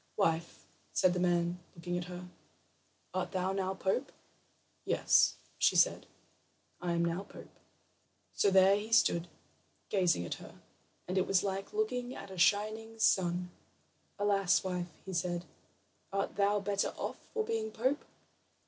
"Wife," 0.17 0.65
said 0.93 1.13
the 1.13 1.19
man, 1.19 1.59
looking 1.75 1.95
at 1.95 2.05
her, 2.05 2.27
"art 3.13 3.33
thou 3.33 3.51
now 3.53 3.75
pope?" 3.75 4.11
"Yes," 4.83 5.35
said 5.59 5.79
she; 5.79 5.89
"now 5.89 6.01
I 6.89 6.93
am 6.93 7.03
pope." 7.27 7.51
So 8.33 8.49
there 8.49 8.77
he 8.77 8.91
stood 8.93 9.27
gazing 9.89 10.25
at 10.25 10.33
her, 10.41 10.55
and 11.07 11.19
it 11.19 11.27
was 11.27 11.43
like 11.43 11.71
looking 11.71 12.15
at 12.15 12.31
a 12.31 12.37
shining 12.39 12.97
sun. 12.97 13.51
"Alas, 14.17 14.63
wife," 14.63 14.89
he 15.05 15.13
said, 15.13 15.45
"art 16.11 16.35
thou 16.35 16.59
better 16.59 16.95
off 16.97 17.19
for 17.31 17.43
being 17.45 17.69
pope?" 17.69 18.03